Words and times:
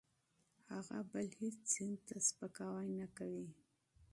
هغه 0.71 0.97
بل 1.11 1.27
هېڅ 1.39 1.57
دین 1.73 1.91
ته 2.07 2.15
سپکاوی 2.27 2.89
نه 2.99 3.07
کوي. 3.17 3.47